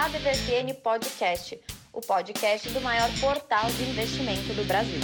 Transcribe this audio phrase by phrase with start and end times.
[0.00, 1.60] ADVFN Podcast,
[1.92, 5.00] o podcast do maior portal de investimento do Brasil.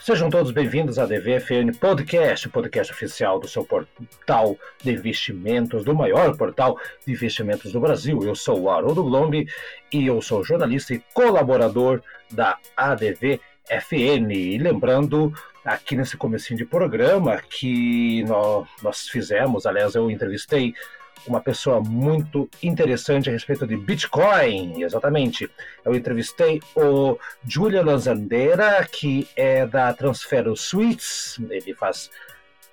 [0.00, 5.94] Sejam todos bem-vindos à DVFN Podcast, o podcast oficial do seu portal de investimentos, do
[5.94, 8.18] maior portal de investimentos do Brasil.
[8.22, 9.46] Eu sou o Haroldo Glombi
[9.92, 14.32] e eu sou jornalista e colaborador da ADVFN.
[14.32, 15.34] E lembrando,
[15.64, 20.74] aqui nesse comecinho de programa, que nós, nós fizemos, aliás, eu entrevistei
[21.26, 25.50] uma pessoa muito interessante a respeito de Bitcoin, exatamente.
[25.84, 32.10] Eu entrevistei o Julian Lanzandeira, que é da Transfero Suites, ele faz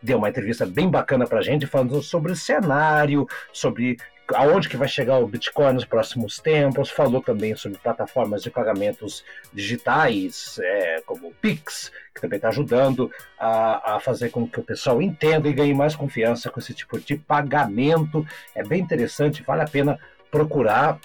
[0.02, 3.98] deu uma entrevista bem bacana para a gente falando sobre o cenário, sobre
[4.34, 9.24] aonde que vai chegar o Bitcoin nos próximos tempos, falou também sobre plataformas de pagamentos
[9.54, 14.64] digitais, é, como o Pix, que também está ajudando a, a, fazer com que o
[14.64, 18.26] pessoal entenda e ganhe mais confiança com esse tipo de pagamento.
[18.54, 20.00] É bem interessante, vale a pena
[20.30, 21.00] procurar.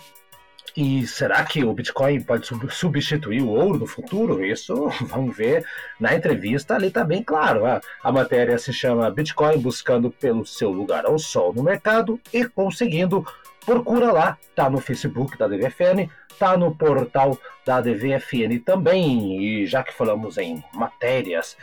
[0.74, 4.44] E será que o Bitcoin pode substituir o ouro no futuro?
[4.44, 5.66] Isso vamos ver
[6.00, 7.64] na entrevista, ali está bem claro.
[7.66, 13.26] A, matéria se chama Bitcoin buscando pelo seu lugar ao sol no mercado e conseguindo.
[13.66, 19.40] Procura lá, tá no Facebook da DVFN, tá no portal da DVFN também.
[19.40, 21.56] E já que falamos em matérias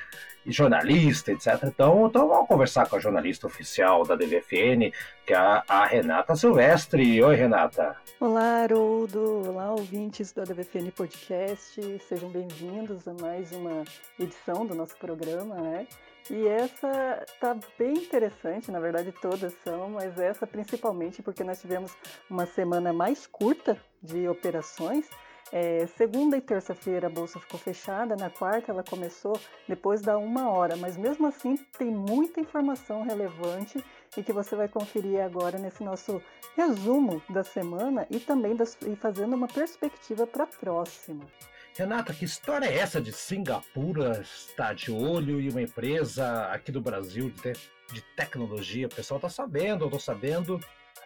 [0.52, 1.64] jornalista, etc.
[1.64, 4.92] Então, então vamos conversar com a jornalista oficial da DVFN,
[5.26, 7.22] que é a, Renata Silvestre.
[7.22, 7.96] Oi, Renata.
[8.20, 9.50] Olá, Haroldo.
[9.50, 12.00] Olá, ouvintes do DVFN Podcast.
[12.08, 13.84] Sejam bem-vindos a mais uma
[14.20, 15.88] edição do nosso programa, né?
[16.30, 21.92] E essa tá bem interessante, na verdade todas são, mas essa principalmente porque nós tivemos
[22.30, 25.10] uma semana mais curta de operações
[25.52, 30.50] é, segunda e terça-feira a bolsa ficou fechada, na quarta ela começou depois da uma
[30.50, 33.84] hora, mas mesmo assim tem muita informação relevante
[34.16, 36.22] e que você vai conferir agora nesse nosso
[36.56, 41.26] resumo da semana e também das, e fazendo uma perspectiva para a próxima.
[41.76, 46.82] Renata, que história é essa de Singapura estar de olho e uma empresa aqui do
[46.82, 47.54] Brasil de,
[47.94, 48.88] de tecnologia?
[48.88, 50.60] O pessoal está sabendo, eu estou sabendo,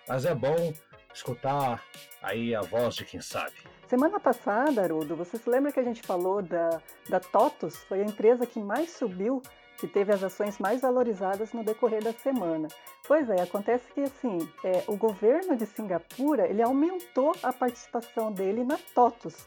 [0.07, 0.73] mas é bom
[1.13, 1.83] escutar
[2.21, 3.53] aí a voz de quem sabe.
[3.93, 7.75] Semana passada, Haroldo, você se lembra que a gente falou da, da TOTUS?
[7.83, 9.39] Foi a empresa que mais subiu,
[9.77, 12.69] que teve as ações mais valorizadas no decorrer da semana.
[13.07, 18.63] Pois é, acontece que assim, é, o governo de Singapura ele aumentou a participação dele
[18.63, 19.45] na TOTUS.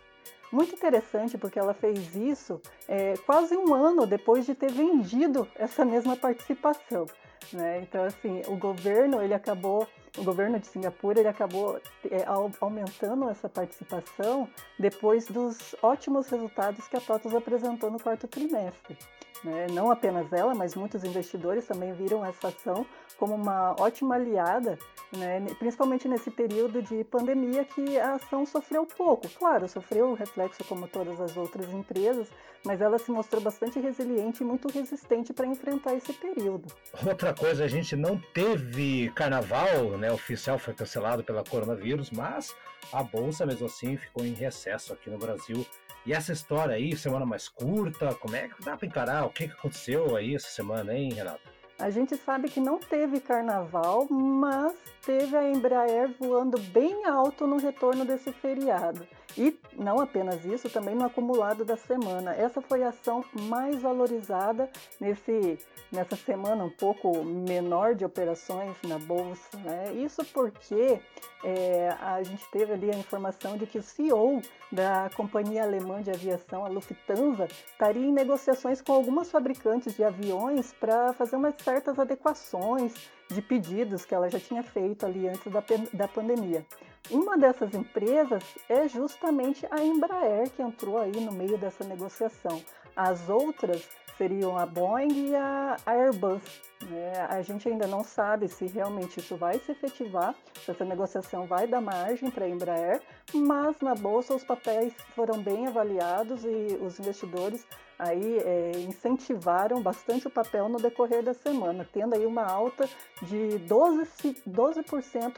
[0.53, 5.84] Muito interessante porque ela fez isso é, quase um ano depois de ter vendido essa
[5.84, 7.07] mesma participação.
[7.53, 7.81] Né?
[7.81, 12.25] Então, assim, o governo ele acabou o governo de Singapura ele acabou é,
[12.60, 18.97] aumentando essa participação depois dos ótimos resultados que a TOTUS apresentou no quarto trimestre.
[19.44, 19.66] Né?
[19.70, 22.86] Não apenas ela, mas muitos investidores também viram essa ação
[23.16, 24.78] como uma ótima aliada,
[25.16, 25.44] né?
[25.58, 29.28] principalmente nesse período de pandemia que a ação sofreu pouco.
[29.38, 32.28] Claro, sofreu reflexo como todas as outras empresas,
[32.64, 36.66] mas ela se mostrou bastante resiliente e muito resistente para enfrentar esse período.
[37.06, 40.10] Outra coisa, a gente não teve carnaval, né?
[40.12, 42.54] oficial foi cancelado pela coronavírus, mas
[42.92, 45.64] a bolsa mesmo assim ficou em recesso aqui no Brasil
[46.06, 49.25] e essa história aí, semana mais curta, como é que dá para encarar?
[49.25, 51.41] O que, que aconteceu aí essa semana, hein, Renato?
[51.78, 54.72] A gente sabe que não teve carnaval, mas
[55.05, 59.06] teve a Embraer voando bem alto no retorno desse feriado.
[59.38, 62.34] E não apenas isso, também no acumulado da semana.
[62.34, 65.58] Essa foi a ação mais valorizada nesse,
[65.92, 69.56] nessa semana um pouco menor de operações na bolsa.
[69.58, 69.92] Né?
[69.94, 70.98] Isso porque
[71.44, 74.41] é, a gente teve ali a informação de que o CEO
[74.72, 80.72] da companhia alemã de aviação, a Lufthansa, estaria em negociações com algumas fabricantes de aviões
[80.72, 82.94] para fazer umas certas adequações
[83.28, 86.64] de pedidos que ela já tinha feito ali antes da, da pandemia.
[87.10, 92.62] Uma dessas empresas é justamente a Embraer, que entrou aí no meio dessa negociação.
[92.97, 96.42] As outras seriam a Boeing e a Airbus.
[96.89, 97.27] Né?
[97.28, 100.34] A gente ainda não sabe se realmente isso vai se efetivar,
[100.65, 103.01] se essa negociação vai dar margem para a Embraer,
[103.33, 107.66] mas na bolsa os papéis foram bem avaliados e os investidores
[107.98, 112.89] aí é, incentivaram bastante o papel no decorrer da semana, tendo aí uma alta
[113.22, 114.83] de 12%, 12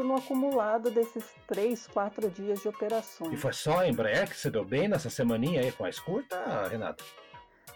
[0.00, 3.32] no acumulado desses 3, 4 dias de operações.
[3.32, 5.88] E foi só a Embraer que se deu bem nessa semaninha aí com a
[6.68, 7.04] Renata?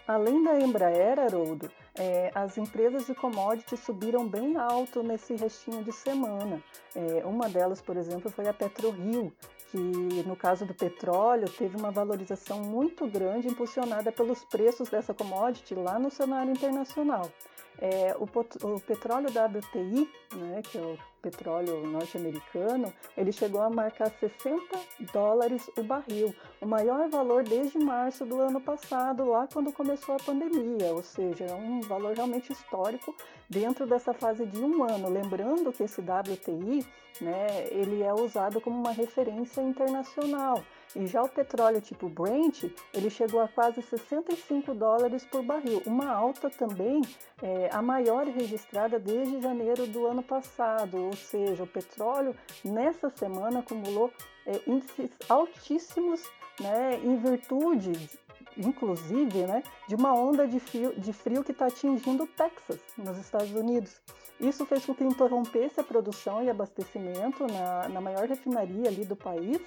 [0.05, 5.93] Além da Embraer, Haroldo, é, as empresas de commodities subiram bem alto nesse restinho de
[5.93, 6.61] semana.
[6.93, 9.33] É, uma delas, por exemplo, foi a PetroRio,
[9.73, 15.73] que no caso do petróleo teve uma valorização muito grande impulsionada pelos preços dessa commodity
[15.73, 17.31] lá no cenário internacional.
[17.79, 24.11] É, o, o, petróleo WTI, né, que é o petróleo norte-americano, ele chegou a marcar
[24.11, 24.59] 60
[25.13, 30.19] dólares o barril, o maior valor desde março do ano passado, lá quando começou a
[30.19, 33.15] pandemia, ou seja, é um valor realmente histórico
[33.49, 35.09] dentro dessa fase de um ano.
[35.09, 36.85] Lembrando que esse WTI,
[37.21, 40.61] né, ele é usado como uma referência internacional.
[40.95, 46.11] E já o petróleo tipo Brent, ele chegou a quase 65 dólares por barril, uma
[46.11, 47.01] alta também
[47.41, 53.59] é, a maior registrada desde janeiro do ano passado, ou seja, o petróleo nessa semana
[53.59, 54.11] acumulou
[54.45, 56.21] é, índices altíssimos
[56.59, 58.09] né, em virtude,
[58.55, 63.17] inclusive, né, de uma onda de frio, de frio que está atingindo o Texas, nos
[63.17, 63.99] Estados Unidos.
[64.39, 69.15] Isso fez com que interrompesse a produção e abastecimento na, na maior refinaria ali do
[69.15, 69.59] país,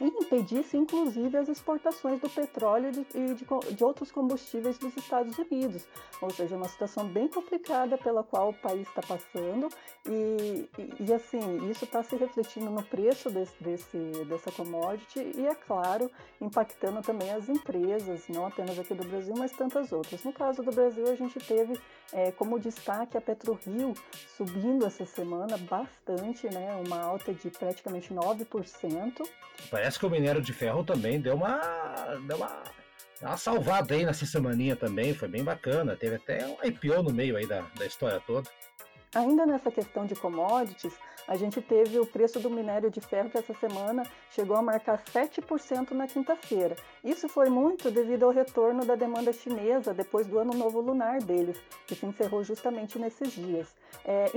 [0.00, 3.44] e impedisse inclusive as exportações do petróleo e de,
[3.74, 5.86] de, outros combustíveis dos Estados Unidos.
[6.20, 9.68] Ou seja, uma situação bem complicada pela qual o país está passando
[10.06, 13.98] e, e, e, assim, isso está se refletindo no preço desse, desse,
[14.28, 16.10] dessa commodity e, é claro,
[16.40, 20.22] impactando também as empresas, não apenas aqui do Brasil, mas tantas outras.
[20.24, 21.78] No caso do Brasil, a gente teve
[22.12, 23.94] é, como destaque a PetroRio
[24.36, 29.28] subindo essa semana bastante, né, uma alta de praticamente 9%.
[29.70, 31.60] Parece que o minério de ferro também deu uma,
[32.26, 32.62] deu uma,
[33.20, 35.96] uma salvada aí nessa semaninha também, foi bem bacana.
[35.96, 38.48] Teve até um IPO no meio aí da, da história toda.
[39.14, 40.94] Ainda nessa questão de commodities,
[41.26, 45.02] a gente teve o preço do minério de ferro que essa semana chegou a marcar
[45.02, 46.76] 7% na quinta-feira.
[47.02, 51.58] Isso foi muito devido ao retorno da demanda chinesa depois do ano novo lunar deles,
[51.86, 53.74] que se encerrou justamente nesses dias.
[54.04, 54.30] É,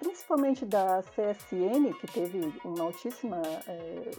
[0.00, 4.10] principalmente da CSN, que teve uma altíssima, é,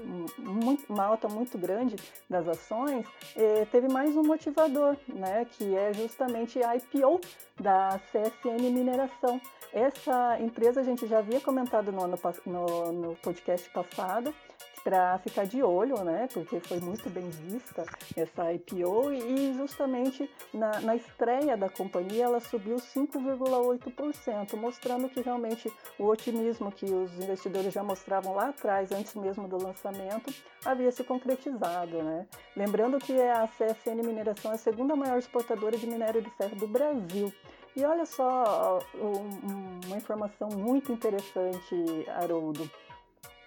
[0.89, 1.95] uma alta muito grande
[2.29, 3.05] das ações,
[3.35, 7.21] é, teve mais um motivador, né, que é justamente a IPO
[7.59, 9.39] da CSN Mineração.
[9.71, 14.33] Essa empresa a gente já havia comentado no, ano, no, no podcast passado,
[14.83, 16.27] para ficar de olho, né?
[16.33, 17.85] Porque foi muito bem vista
[18.15, 25.71] essa IPO e justamente na, na estreia da companhia ela subiu 5,8%, mostrando que realmente
[25.97, 30.33] o otimismo que os investidores já mostravam lá atrás, antes mesmo do lançamento,
[30.65, 32.25] havia se concretizado, né?
[32.55, 36.67] Lembrando que a CSN Mineração é a segunda maior exportadora de minério de ferro do
[36.67, 37.33] Brasil.
[37.75, 42.69] E olha só um, uma informação muito interessante, Haroldo.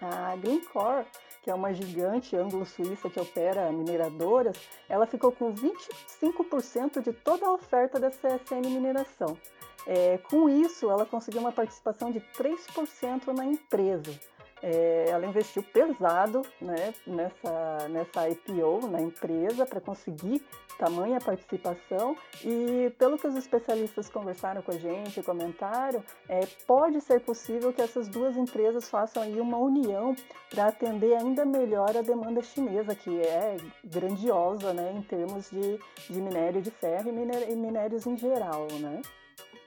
[0.03, 1.05] A Greencore,
[1.41, 4.57] que é uma gigante anglo-suíça que opera mineradoras,
[4.89, 9.37] ela ficou com 25% de toda a oferta da CSN Mineração.
[9.85, 14.17] É, com isso, ela conseguiu uma participação de 3% na empresa.
[14.63, 20.41] É, ela investiu pesado né, nessa, nessa IPO na empresa para conseguir
[20.77, 27.19] tamanha participação e pelo que os especialistas conversaram com a gente, comentaram, é, pode ser
[27.19, 30.15] possível que essas duas empresas façam aí uma união
[30.49, 35.77] para atender ainda melhor a demanda chinesa, que é grandiosa né, em termos de,
[36.09, 38.67] de minério de ferro e, minérios em geral.
[38.79, 39.01] Né?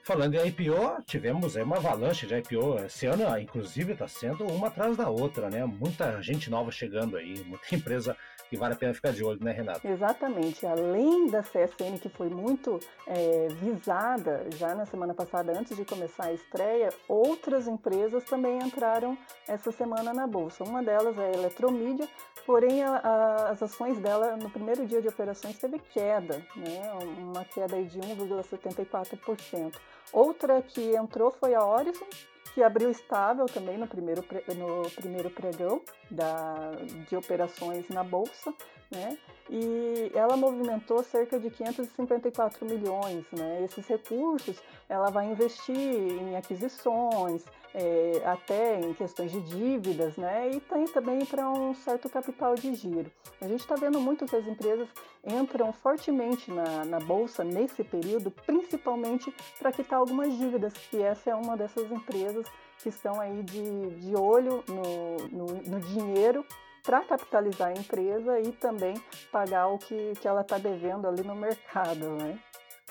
[0.07, 2.77] Falando em IPO, tivemos uma avalanche de IPO.
[2.85, 5.65] Esse ano, inclusive, está sendo uma atrás da outra, né?
[5.65, 8.15] Muita gente nova chegando aí, muita empresa
[8.49, 9.85] que vale a pena ficar de olho, né, Renato?
[9.85, 10.65] Exatamente.
[10.65, 16.27] Além da CSN, que foi muito é, visada já na semana passada, antes de começar
[16.27, 20.63] a estreia, outras empresas também entraram essa semana na Bolsa.
[20.63, 22.07] Uma delas é a Eletromídia,
[22.45, 26.93] porém a, a, as ações dela no primeiro dia de operações teve queda, né?
[27.17, 29.73] uma queda de 1,74%.
[30.11, 32.05] Outra que entrou foi a Horizon,
[32.53, 34.23] que abriu estável também no primeiro,
[34.55, 36.71] no primeiro pregão da,
[37.07, 38.53] de operações na Bolsa,
[38.89, 39.17] né?
[39.49, 43.63] E ela movimentou cerca de 554 milhões, né?
[43.63, 44.57] Esses recursos
[44.89, 50.49] ela vai investir em aquisições, é, até em questões de dívidas, né?
[50.51, 53.11] E tem também para um certo capital de giro.
[53.41, 54.87] A gente está vendo muito que as empresas
[55.23, 61.35] entram fortemente na, na bolsa nesse período, principalmente para quitar algumas dívidas, que essa é
[61.35, 62.45] uma dessas empresas
[62.79, 66.45] que estão aí de, de olho no, no, no dinheiro
[66.83, 68.95] para capitalizar a empresa e também
[69.31, 72.39] pagar o que, que ela está devendo ali no mercado, né?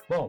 [0.08, 0.28] Bom,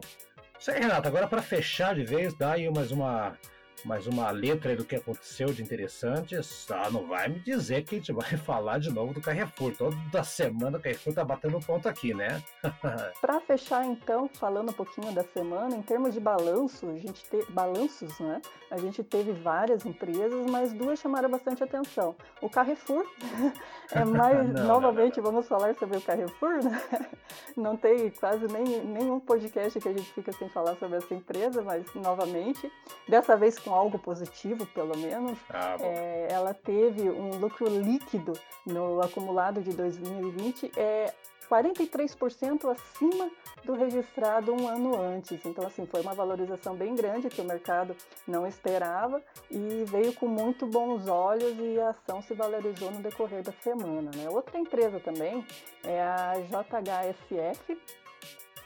[0.58, 1.06] isso aí, Renato.
[1.06, 3.38] Agora para fechar de vez, dá aí mais uma
[3.84, 6.42] mais uma letra do que aconteceu de interessante.
[6.42, 9.72] Só não vai me dizer que a gente vai falar de novo do Carrefour.
[9.76, 12.42] Toda semana o Carrefour tá batendo ponto aqui, né?
[13.20, 17.44] Para fechar, então, falando um pouquinho da semana, em termos de balanço, a gente te...
[17.50, 18.40] balanços, né?
[18.70, 22.14] A gente teve várias empresas, mas duas chamaram bastante atenção.
[22.42, 23.04] O Carrefour,
[23.92, 27.08] é mais não, novamente não, não, vamos falar sobre o Carrefour, né?
[27.56, 31.62] Não tem quase nem, nenhum podcast que a gente fica sem falar sobre essa empresa,
[31.62, 32.70] mas novamente,
[33.08, 35.38] dessa vez com algo positivo, pelo menos.
[35.50, 38.32] Ah, é, ela teve um lucro líquido
[38.64, 41.12] no acumulado de 2020 é
[41.50, 43.30] 43% acima
[43.64, 45.44] do registrado um ano antes.
[45.44, 47.96] Então, assim, foi uma valorização bem grande que o mercado
[48.26, 53.42] não esperava e veio com muito bons olhos e a ação se valorizou no decorrer
[53.42, 54.10] da semana.
[54.14, 54.28] Né?
[54.28, 55.44] Outra empresa também
[55.84, 57.78] é a JHSF,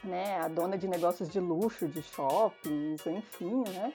[0.03, 3.93] né, a dona de negócios de luxo, de shoppings, enfim, né?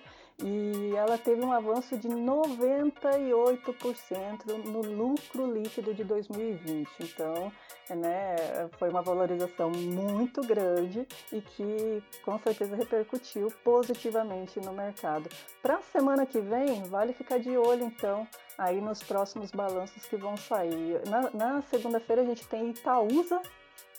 [0.98, 6.88] Ela teve um avanço de 98% no lucro líquido de 2020.
[7.00, 7.50] Então,
[7.90, 8.36] né,
[8.78, 15.30] foi uma valorização muito grande e que com certeza repercutiu positivamente no mercado.
[15.62, 18.26] Para a semana que vem, vale ficar de olho então
[18.56, 21.00] aí nos próximos balanços que vão sair.
[21.08, 23.40] Na, na segunda-feira a gente tem Itaúsa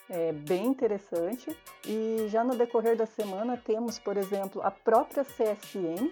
[0.10, 1.56] é, bem interessante.
[1.86, 6.10] E já no decorrer da semana temos, por exemplo, a própria CSN,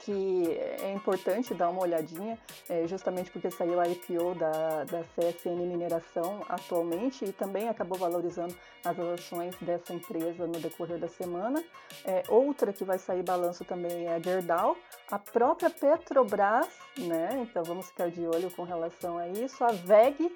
[0.00, 5.66] que é importante dar uma olhadinha, é, justamente porque saiu a IPO da, da CSN
[5.66, 8.54] Mineração atualmente e também acabou valorizando
[8.84, 11.62] as ações dessa empresa no decorrer da semana.
[12.04, 14.76] É, outra que vai sair balanço também é a Gerdau,
[15.10, 16.68] a própria Petrobras,
[16.98, 17.30] né?
[17.42, 20.32] Então vamos ficar de olho com relação a isso, a VEG,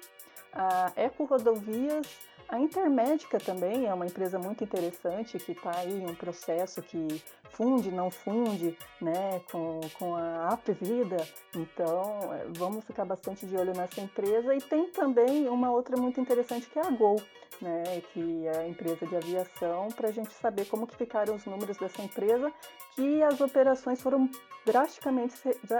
[0.53, 2.07] a Eco Rodovias,
[2.51, 7.23] a Intermédica também é uma empresa muito interessante que está aí em um processo que
[7.53, 11.17] funde, não funde, né, com, com a App Vida.
[11.55, 14.55] Então, é, vamos ficar bastante de olho nessa empresa.
[14.55, 17.21] E tem também uma outra muito interessante que é a Gol,
[17.61, 21.45] né, que é a empresa de aviação, para a gente saber como que ficaram os
[21.45, 22.51] números dessa empresa,
[22.95, 24.29] que as operações foram
[24.65, 25.35] drasticamente,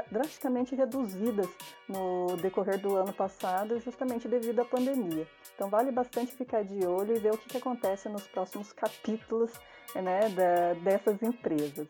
[0.10, 1.50] drasticamente reduzidas
[1.88, 5.28] no decorrer do ano passado, justamente devido à pandemia.
[5.56, 9.52] Então vale bastante ficar de olho e ver o que, que acontece nos próximos capítulos
[9.96, 11.88] né, da, dessas empresas.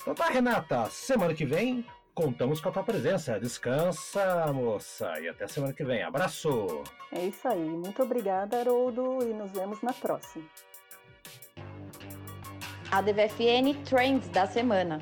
[0.00, 3.38] Então tá, Renata, semana que vem contamos com a tua presença.
[3.40, 6.02] Descansa, moça, e até semana que vem.
[6.02, 6.84] Abraço!
[7.10, 7.58] É isso aí.
[7.58, 10.44] Muito obrigada, Haroldo, e nos vemos na próxima.
[12.90, 15.00] A DVFN Trends da semana.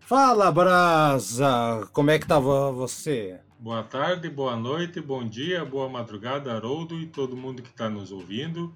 [0.00, 1.88] Fala, Brasa!
[1.92, 3.40] Como é que tava você?
[3.60, 8.10] Boa tarde, boa noite, bom dia, boa madrugada, Haroldo e todo mundo que está nos
[8.10, 8.74] ouvindo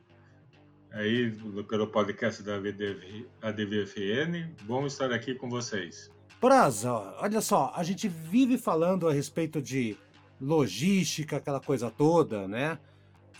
[0.92, 1.32] aí
[1.66, 2.56] pelo podcast da
[3.40, 4.52] ADVFN.
[4.64, 6.10] Bom estar aqui com vocês.
[6.38, 9.96] Brasa, olha só, a gente vive falando a respeito de
[10.38, 12.78] logística, aquela coisa toda, né?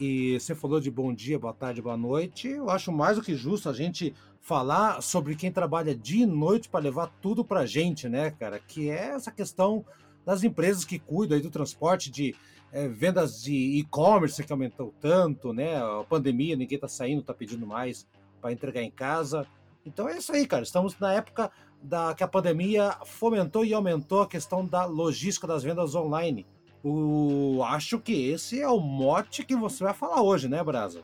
[0.01, 2.49] E você falou de bom dia, boa tarde, boa noite.
[2.49, 6.71] Eu acho mais do que justo a gente falar sobre quem trabalha dia e noite
[6.71, 8.59] para levar tudo para gente, né, cara?
[8.59, 9.85] Que é essa questão
[10.25, 12.35] das empresas que cuidam aí do transporte de
[12.73, 15.77] é, vendas de e-commerce que aumentou tanto, né?
[15.77, 18.07] A pandemia, ninguém está saindo, está pedindo mais
[18.41, 19.47] para entregar em casa.
[19.87, 20.63] Então é isso aí, cara.
[20.63, 21.51] Estamos na época
[21.83, 26.47] da que a pandemia fomentou e aumentou a questão da logística das vendas online.
[26.83, 31.03] O, acho que esse é o mote que você vai falar hoje, né, Brasa?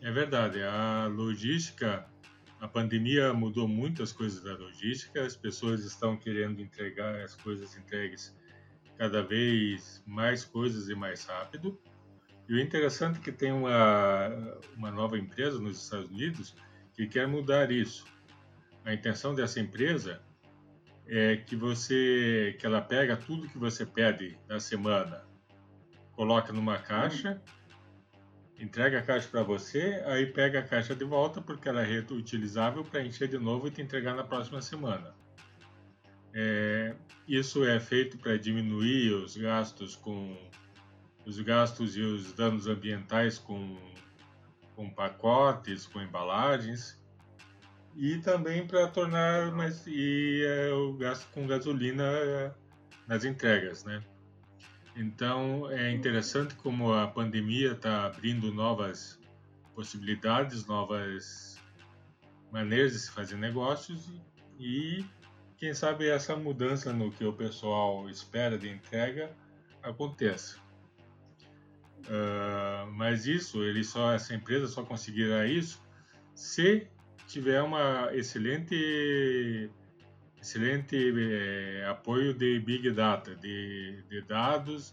[0.00, 0.62] É verdade.
[0.62, 2.06] A logística
[2.62, 8.32] a pandemia mudou muitas coisas da logística, as pessoas estão querendo entregar as coisas entregues
[8.96, 11.76] cada vez mais coisas e mais rápido.
[12.48, 14.28] E o interessante é que tem uma,
[14.76, 16.54] uma nova empresa nos Estados Unidos
[16.94, 18.06] que quer mudar isso.
[18.84, 20.22] A intenção dessa empresa
[21.08, 25.24] é que você que ela pega tudo que você pede na semana,
[26.12, 27.42] coloca numa caixa
[28.58, 32.84] entrega a caixa para você, aí pega a caixa de volta porque ela é reutilizável
[32.84, 35.14] para encher de novo e te entregar na próxima semana.
[36.34, 36.94] É,
[37.26, 40.36] isso é feito para diminuir os gastos com
[41.26, 43.78] os gastos e os danos ambientais com,
[44.74, 47.00] com pacotes, com embalagens
[47.94, 52.52] e também para tornar mais e é, o gasto com gasolina é,
[53.06, 54.02] nas entregas, né?
[54.94, 59.18] Então é interessante como a pandemia está abrindo novas
[59.74, 61.58] possibilidades, novas
[62.50, 64.12] maneiras de se fazer negócios
[64.58, 65.04] e
[65.56, 69.34] quem sabe essa mudança no que o pessoal espera de entrega
[69.82, 70.58] aconteça.
[72.00, 75.80] Uh, mas isso, ele só essa empresa só conseguirá isso
[76.34, 76.88] se
[77.26, 79.70] tiver uma excelente
[80.42, 84.92] excelente é, apoio de big data, de, de dados,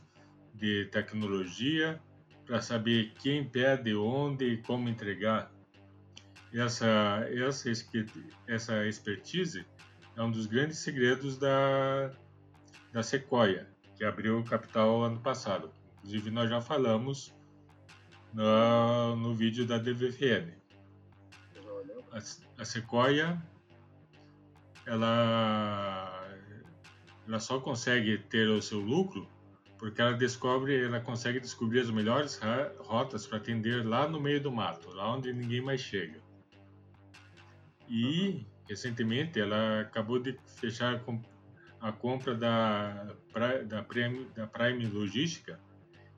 [0.53, 1.99] de tecnologia,
[2.45, 5.51] para saber quem pede, onde e como entregar.
[6.53, 7.69] Essa essa
[8.47, 9.65] essa expertise
[10.15, 12.11] é um dos grandes segredos da
[12.93, 15.71] da Sequoia, que abriu o capital ano passado.
[15.97, 17.33] Inclusive, nós já falamos
[18.33, 20.53] no, no vídeo da DVFN.
[22.11, 23.39] A, a Sequoia,
[24.89, 26.27] ela,
[27.27, 29.27] ela só consegue ter o seu lucro
[29.77, 32.39] porque ela descobre, ela consegue descobrir as melhores
[32.79, 36.19] rotas para atender lá no meio do mato, lá onde ninguém mais chega.
[37.87, 41.01] E recentemente ela acabou de fechar
[41.79, 43.15] a compra da,
[43.65, 45.57] da, Prime, da Prime Logística,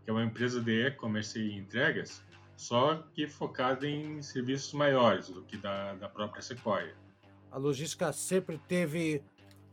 [0.03, 2.25] que é uma empresa de e-commerce e entregas,
[2.57, 6.95] só que focada em serviços maiores do que da, da própria Sequoia.
[7.51, 9.21] A logística sempre teve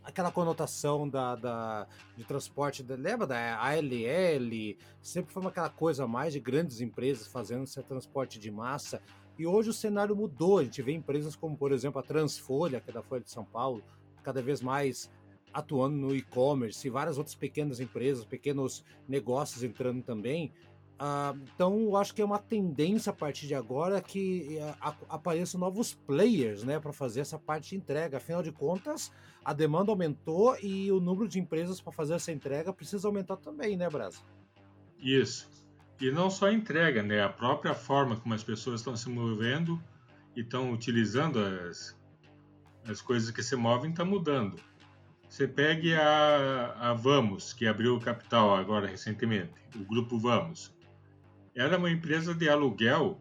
[0.02, 4.76] aquela conotação da, da, de transporte, lembra da ALL?
[5.00, 9.00] Sempre foi aquela coisa mais de grandes empresas fazendo esse transporte de massa.
[9.38, 10.58] E hoje o cenário mudou.
[10.58, 13.44] A gente vê empresas como, por exemplo, a Transfolha, que é da Folha de São
[13.44, 13.82] Paulo,
[14.24, 15.08] cada vez mais
[15.52, 20.52] atuando no e-commerce e várias outras pequenas empresas, pequenos negócios entrando também.
[20.98, 25.60] Uh, então, eu acho que é uma tendência a partir de agora que uh, apareçam
[25.60, 28.16] novos players né, para fazer essa parte de entrega.
[28.16, 29.12] Afinal de contas,
[29.44, 33.76] a demanda aumentou e o número de empresas para fazer essa entrega precisa aumentar também,
[33.76, 34.18] né, Brasa?
[34.98, 35.48] Isso.
[36.00, 37.22] E não só a entrega, né?
[37.22, 39.80] A própria forma como as pessoas estão se movendo
[40.34, 41.96] e estão utilizando as,
[42.84, 44.60] as coisas que se movem está mudando.
[45.28, 50.76] Você pegue a, a Vamos, que abriu o capital agora recentemente, o grupo Vamos.
[51.58, 53.20] Era uma empresa de aluguel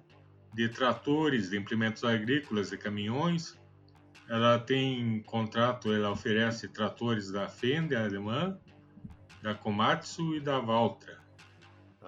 [0.53, 3.59] de tratores, de implementos agrícolas, de caminhões.
[4.29, 8.55] Ela tem contrato, ela oferece tratores da Fender alemã,
[9.41, 11.17] da Komatsu e da Valtra,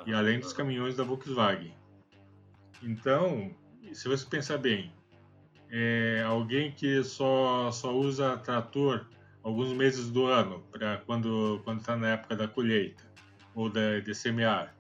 [0.05, 1.73] e além dos caminhões da Volkswagen.
[2.83, 3.51] Então,
[3.91, 4.93] se você pensar bem,
[5.71, 9.07] é alguém que só, só usa trator
[9.41, 13.03] alguns meses do ano, para quando quando está na época da colheita
[13.55, 14.78] ou da, de semear,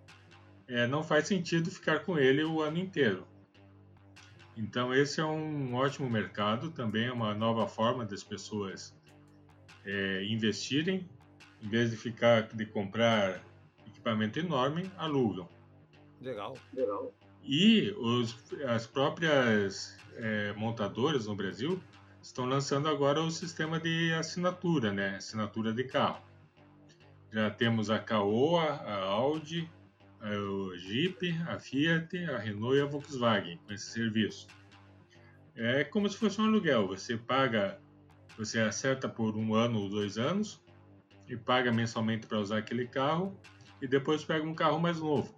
[0.69, 3.27] é, não faz sentido ficar com ele o ano inteiro.
[4.55, 8.95] Então esse é um ótimo mercado, também é uma nova forma das pessoas
[9.85, 11.09] é, investirem,
[11.61, 13.41] em vez de ficar de comprar
[13.87, 15.49] equipamento enorme, alugam.
[16.21, 17.13] Legal, legal.
[17.43, 21.81] E os, as próprias é, montadoras no Brasil
[22.21, 25.15] estão lançando agora o sistema de assinatura, né?
[25.15, 26.21] Assinatura de carro.
[27.31, 29.69] Já temos a Caoa, a Audi,
[30.21, 34.47] o Jeep, a Fiat, a Renault e a Volkswagen com esse serviço.
[35.55, 36.87] É como se fosse um aluguel.
[36.87, 37.79] Você paga,
[38.37, 40.61] você acerta por um ano ou dois anos
[41.27, 43.39] e paga mensalmente para usar aquele carro
[43.81, 45.35] e depois pega um carro mais novo.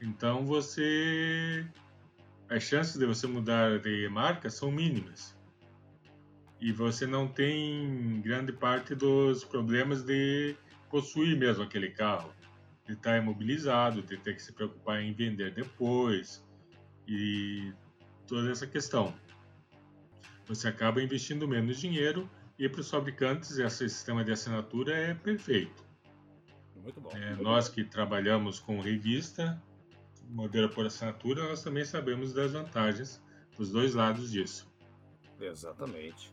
[0.00, 1.66] Então você
[2.48, 5.36] as chances de você mudar de marca são mínimas
[6.60, 10.56] e você não tem grande parte dos problemas de
[10.90, 12.32] possuir mesmo aquele carro,
[12.88, 16.42] de estar imobilizado, de ter que se preocupar em vender depois
[17.06, 17.70] e
[18.26, 19.14] toda essa questão.
[20.46, 25.86] Você acaba investindo menos dinheiro e para os fabricantes esse sistema de assinatura é perfeito.
[26.76, 27.10] Muito bom.
[27.12, 29.62] É, nós que trabalhamos com revista,
[30.30, 33.22] modelo por assinatura, nós também sabemos das vantagens
[33.54, 34.66] dos dois lados disso.
[35.38, 36.32] Exatamente.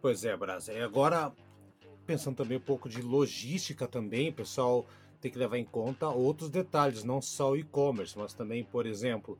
[0.00, 0.72] Pois é, Brasa.
[0.72, 1.32] E agora,
[2.04, 4.84] pensando também um pouco de logística também, pessoal
[5.22, 9.38] tem que levar em conta outros detalhes, não só o e-commerce, mas também, por exemplo,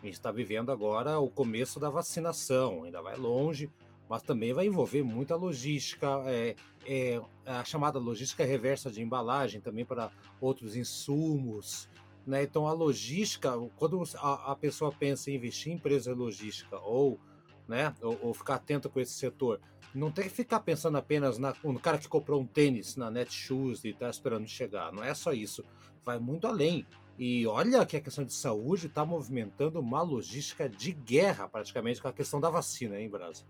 [0.00, 3.68] a gente está vivendo agora o começo da vacinação, ainda vai longe,
[4.08, 6.54] mas também vai envolver muita logística, é,
[6.86, 11.88] é, a chamada logística reversa de embalagem, também para outros insumos.
[12.24, 12.44] Né?
[12.44, 17.18] Então, a logística, quando a, a pessoa pensa em investir em empresa logística ou,
[17.66, 19.60] né, ou, ou ficar atento com esse setor,
[19.96, 23.82] não tem que ficar pensando apenas na, no cara que comprou um tênis na Netshoes
[23.82, 24.92] e está esperando chegar.
[24.92, 25.64] Não é só isso.
[26.04, 26.86] Vai muito além.
[27.18, 32.08] E olha que a questão de saúde está movimentando uma logística de guerra, praticamente, com
[32.08, 33.46] a questão da vacina, hein, Brasil?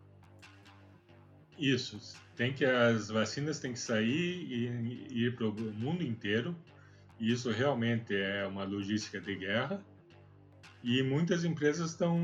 [1.59, 2.17] Isso.
[2.37, 6.57] Tem que as vacinas têm que sair e ir para o mundo inteiro.
[7.19, 9.85] E isso realmente é uma logística de guerra.
[10.85, 12.17] E muitas empresas estão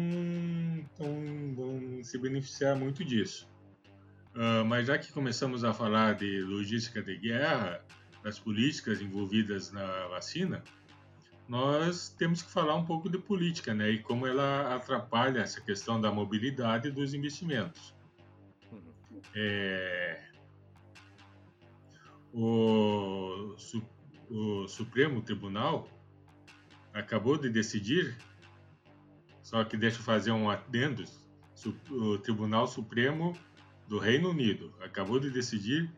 [1.56, 3.50] vão se beneficiar muito disso.
[4.34, 7.84] Uh, mas já que começamos a falar de logística de guerra,
[8.22, 10.62] das políticas envolvidas na vacina,
[11.48, 13.90] nós temos que falar um pouco de política, né?
[13.90, 17.94] E como ela atrapalha essa questão da mobilidade dos investimentos.
[18.70, 19.20] Uhum.
[19.34, 20.22] É...
[22.32, 23.54] O,
[24.30, 25.88] o Supremo Tribunal
[26.94, 28.16] acabou de decidir,
[29.42, 31.04] só que deixa eu fazer um adendo,
[31.90, 33.36] o Tribunal Supremo
[33.88, 35.90] do Reino Unido acabou de decidir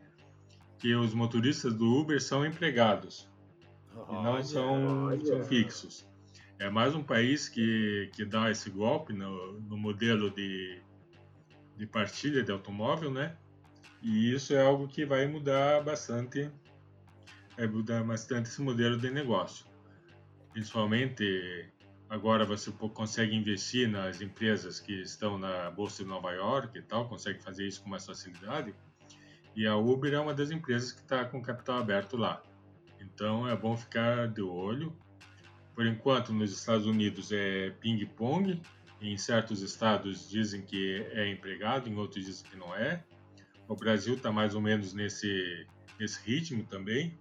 [0.77, 3.29] que os motoristas do Uber são empregados
[4.09, 6.07] e não são, são fixos.
[6.59, 10.81] É mais um país que, que dá esse golpe no, no modelo de,
[11.77, 13.35] de partilha de automóvel, né?
[14.01, 16.49] E isso é algo que vai mudar bastante,
[17.57, 19.65] vai mudar bastante esse modelo de negócio.
[20.53, 21.69] Principalmente
[22.09, 27.07] agora você consegue investir nas empresas que estão na bolsa de Nova York e tal,
[27.07, 28.73] consegue fazer isso com mais facilidade.
[29.55, 32.43] E a Uber é uma das empresas que está com capital aberto lá.
[32.99, 34.95] Então é bom ficar de olho.
[35.73, 38.61] Por enquanto, nos Estados Unidos é ping-pong.
[39.01, 43.03] Em certos estados dizem que é empregado, em outros dizem que não é.
[43.67, 45.65] O Brasil está mais ou menos nesse,
[45.99, 47.17] nesse ritmo também.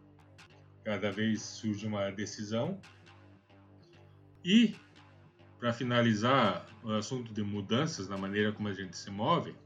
[0.84, 2.80] Cada vez surge uma decisão.
[4.44, 4.76] E,
[5.58, 9.56] para finalizar o assunto de mudanças na maneira como a gente se move,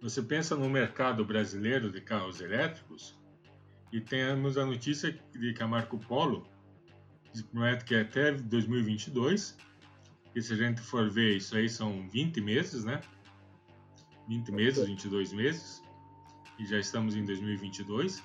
[0.00, 3.18] você pensa no mercado brasileiro de carros elétricos
[3.90, 6.46] e temos a notícia de que a Marco Polo
[7.50, 9.56] promete que até 2022,
[10.34, 13.00] e se a gente for ver, isso aí são 20 meses, né?
[14.28, 15.82] 20 meses, 22 meses,
[16.58, 18.22] e já estamos em 2022.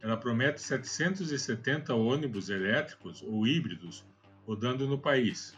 [0.00, 4.04] Ela promete 770 ônibus elétricos ou híbridos
[4.46, 5.56] rodando no país.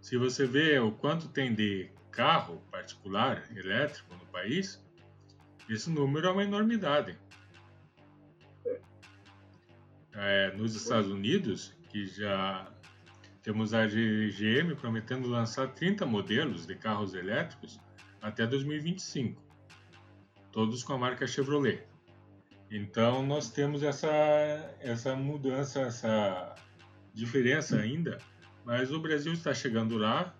[0.00, 4.82] Se você vê o quanto tem de carro particular elétrico no país,
[5.68, 7.18] esse número é uma enormidade.
[10.14, 12.72] É, nos Estados Unidos, que já
[13.42, 17.78] temos a GM prometendo lançar 30 modelos de carros elétricos
[18.22, 19.42] até 2025,
[20.50, 21.86] todos com a marca Chevrolet.
[22.70, 24.08] Então nós temos essa
[24.80, 26.54] essa mudança, essa
[27.16, 28.18] diferença ainda,
[28.64, 30.34] mas o Brasil está chegando lá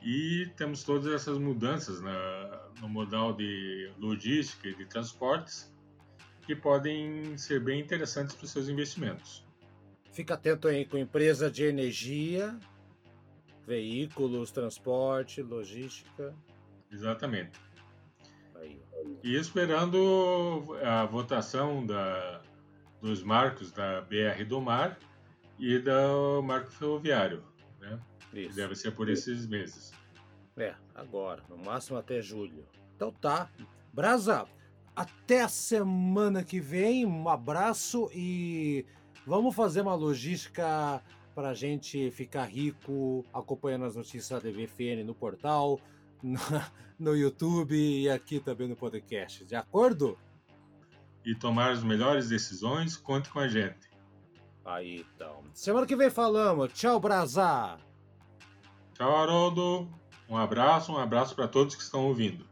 [0.00, 5.74] e temos todas essas mudanças na, no modal de logística e de transportes
[6.46, 9.44] que podem ser bem interessantes para os seus investimentos.
[10.12, 12.56] Fica atento aí com empresa de energia,
[13.66, 16.32] veículos, transporte, logística.
[16.92, 17.58] Exatamente.
[18.54, 18.80] Aí.
[19.24, 22.40] E esperando a votação da,
[23.02, 24.96] dos marcos da BR do Mar
[25.58, 27.42] e do marco ferroviário.
[27.80, 27.98] Né?
[28.32, 28.56] Isso.
[28.56, 29.92] Deve ser por esses meses.
[30.56, 32.66] É, agora, no máximo até julho.
[32.94, 33.50] Então tá.
[33.92, 34.46] Brasa,
[34.94, 37.04] até a semana que vem.
[37.04, 38.86] Um abraço e
[39.26, 41.02] vamos fazer uma logística
[41.34, 45.78] para a gente ficar rico acompanhando as notícias da TVFN no portal,
[46.22, 46.40] no,
[46.98, 49.44] no YouTube e aqui também no podcast.
[49.44, 50.18] De acordo?
[51.24, 53.95] E tomar as melhores decisões, conte com a gente.
[54.66, 55.44] Aí então.
[55.54, 56.72] Semana que vem falamos.
[56.72, 57.78] Tchau, Brasa.
[58.94, 59.88] Tchau, Haroldo.
[60.28, 62.44] Um abraço, um abraço para todos que estão ouvindo.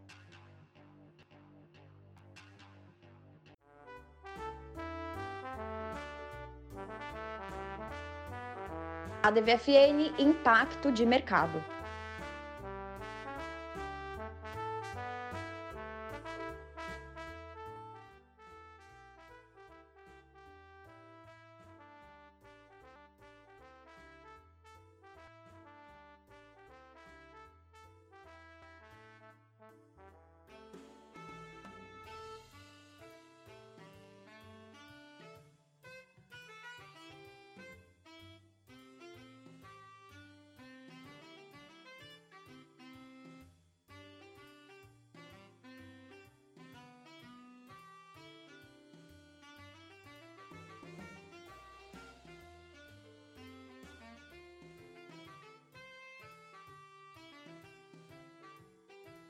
[9.24, 11.73] A DVFN Impacto de Mercado.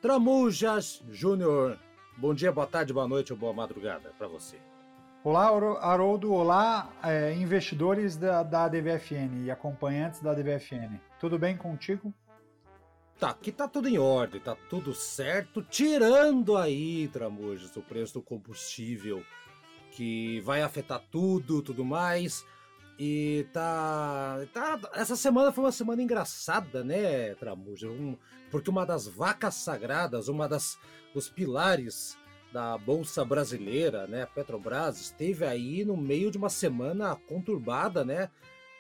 [0.05, 1.79] Tramujas Júnior.
[2.19, 4.59] Bom dia, boa tarde, boa noite ou boa madrugada para você.
[5.25, 5.47] Olá,
[5.81, 6.31] Haroldo.
[6.31, 11.01] Olá, é, investidores da, da DVFN e acompanhantes da DVFN.
[11.19, 12.13] Tudo bem contigo?
[13.19, 18.23] Tá, aqui tá tudo em ordem, tá tudo certo, tirando aí, Tramujas, o preço do
[18.23, 19.25] combustível,
[19.91, 22.45] que vai afetar tudo, tudo mais.
[22.99, 24.81] E tá, tá.
[24.95, 27.89] Essa semana foi uma semana engraçada, né, Tramuja?
[27.89, 28.17] Um,
[28.51, 30.79] porque uma das vacas sagradas, uma das
[31.13, 32.17] dos pilares
[32.53, 38.31] da Bolsa Brasileira, né, a Petrobras, esteve aí no meio de uma semana conturbada, né?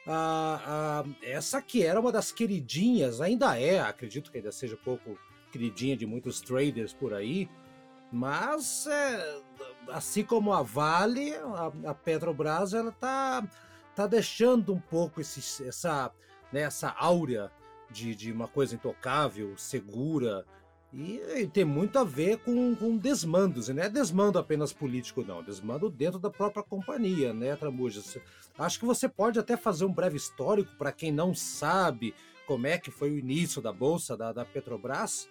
[0.06, 5.18] A, a, essa que era uma das queridinhas, ainda é, acredito que ainda seja pouco
[5.50, 7.48] queridinha de muitos traders por aí,
[8.12, 9.40] mas é,
[9.88, 13.42] assim como a Vale, a, a, Petrobras ela tá,
[13.94, 16.12] tá deixando um pouco esse, essa,
[16.52, 17.50] né, essa áurea
[17.90, 20.44] de, de uma coisa intocável, segura,
[20.92, 25.24] e, e, tem muito a ver com, com desmandos, e não é desmando apenas político,
[25.24, 28.16] não, desmando dentro da própria companhia, né, Tramujas?
[28.56, 32.14] Acho que você pode até fazer um breve histórico para quem não sabe
[32.46, 35.28] como é que foi o início da Bolsa da, da Petrobras,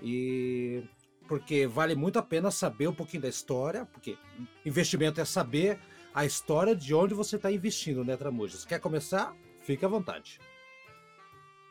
[0.00, 0.84] e
[1.26, 4.16] porque vale muito a pena saber um pouquinho da história, porque
[4.64, 5.78] investimento é saber
[6.14, 8.64] a história de onde você está investindo, né, Tramujas?
[8.64, 9.34] Quer começar?
[9.60, 10.40] Fique à vontade.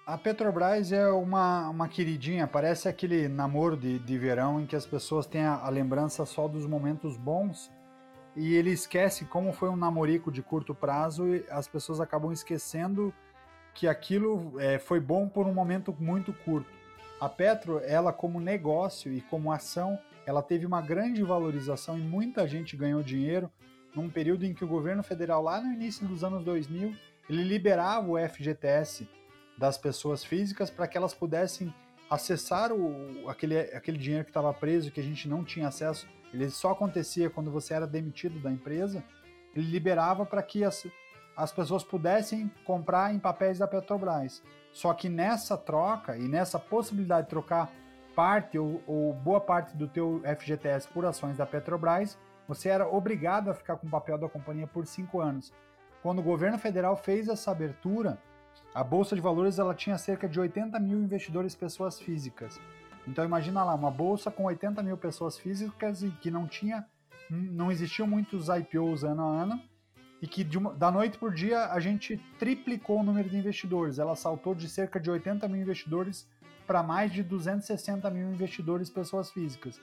[0.05, 4.85] A Petrobras é uma, uma queridinha, parece aquele namoro de, de verão em que as
[4.85, 7.71] pessoas têm a, a lembrança só dos momentos bons
[8.35, 13.13] e ele esquece como foi um namorico de curto prazo e as pessoas acabam esquecendo
[13.75, 16.71] que aquilo é, foi bom por um momento muito curto.
[17.19, 22.47] A Petro, ela como negócio e como ação, ela teve uma grande valorização e muita
[22.47, 23.51] gente ganhou dinheiro
[23.95, 26.95] num período em que o governo federal, lá no início dos anos 2000,
[27.29, 29.07] ele liberava o FGTS
[29.57, 31.73] das pessoas físicas para que elas pudessem
[32.09, 36.49] acessar o, aquele, aquele dinheiro que estava preso, que a gente não tinha acesso, ele
[36.49, 39.03] só acontecia quando você era demitido da empresa,
[39.55, 40.87] ele liberava para que as,
[41.35, 44.41] as pessoas pudessem comprar em papéis da Petrobras.
[44.71, 47.71] Só que nessa troca e nessa possibilidade de trocar
[48.15, 52.17] parte ou, ou boa parte do teu FGTS por ações da Petrobras,
[52.49, 55.53] você era obrigado a ficar com o papel da companhia por cinco anos.
[56.01, 58.17] Quando o governo federal fez essa abertura,
[58.73, 62.59] a bolsa de valores ela tinha cerca de 80 mil investidores pessoas físicas.
[63.07, 66.87] Então imagina lá uma bolsa com 80 mil pessoas físicas e que não tinha,
[67.29, 69.61] não existiam muitos IPOs ano a ano
[70.19, 73.99] e que uma, da noite por dia a gente triplicou o número de investidores.
[73.99, 76.27] Ela saltou de cerca de 80 mil investidores
[76.65, 79.79] para mais de 260 mil investidores pessoas físicas.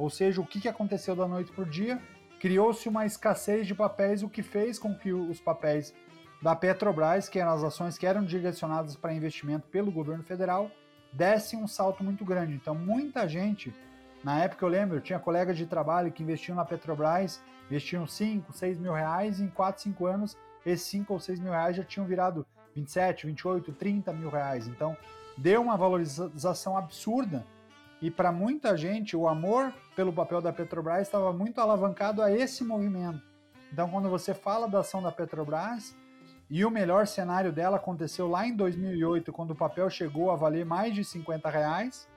[0.00, 2.00] Ou seja, o que aconteceu da noite por dia?
[2.40, 5.94] Criou-se uma escassez de papéis, o que fez com que os papéis
[6.40, 10.70] da Petrobras, que eram as ações que eram direcionadas para investimento pelo governo federal,
[11.12, 12.54] desse um salto muito grande.
[12.54, 13.74] Então, muita gente,
[14.24, 18.54] na época eu lembro, eu tinha colegas de trabalho que investiam na Petrobras, investiam 5,
[18.54, 20.34] 6 mil reais, e em 4, 5 anos,
[20.64, 24.66] esses 5 ou 6 mil reais já tinham virado 27, 28, 30 mil reais.
[24.66, 24.96] Então,
[25.36, 27.44] deu uma valorização absurda.
[28.00, 32.64] E para muita gente, o amor pelo papel da Petrobras estava muito alavancado a esse
[32.64, 33.20] movimento.
[33.72, 35.94] Então, quando você fala da ação da Petrobras,
[36.50, 40.64] e o melhor cenário dela aconteceu lá em 2008, quando o papel chegou a valer
[40.64, 42.08] mais de 50 reais.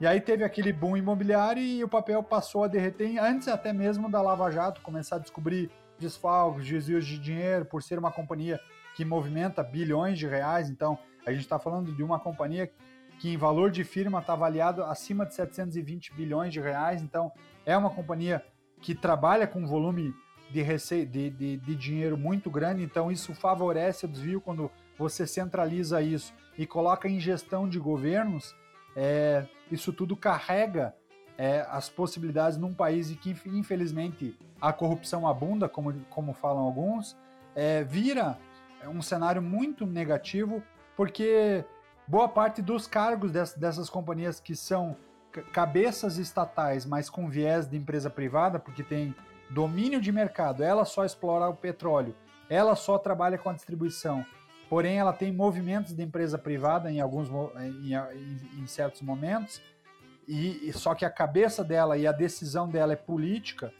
[0.00, 4.10] E aí teve aquele boom imobiliário e o papel passou a derreter antes até mesmo
[4.10, 8.58] da Lava Jato começar a descobrir desfalques, desvios de dinheiro, por ser uma companhia
[8.96, 10.70] que movimenta bilhões de reais.
[10.70, 12.72] Então, a gente está falando de uma companhia
[13.20, 17.02] que em valor de firma está avaliado acima de 720 bilhões de reais.
[17.02, 17.30] Então,
[17.66, 18.42] é uma companhia
[18.80, 20.14] que trabalha com volume
[20.50, 21.04] de, rece...
[21.04, 26.32] de, de, de dinheiro muito grande, então isso favorece o desvio quando você centraliza isso
[26.56, 28.56] e coloca em gestão de governos,
[28.96, 30.94] é, isso tudo carrega
[31.36, 37.16] é, as possibilidades num país em que, infelizmente, a corrupção abunda, como, como falam alguns,
[37.54, 38.38] é, vira
[38.86, 40.62] um cenário muito negativo,
[40.96, 41.64] porque
[42.10, 44.96] boa parte dos cargos dessas, dessas companhias que são
[45.52, 49.14] cabeças estatais, mas com viés de empresa privada, porque tem
[49.48, 52.16] domínio de mercado, ela só explora o petróleo,
[52.48, 54.26] ela só trabalha com a distribuição,
[54.68, 57.28] porém ela tem movimentos de empresa privada em alguns
[57.60, 59.62] em, em, em certos momentos,
[60.26, 63.72] e, só que a cabeça dela e a decisão dela é política,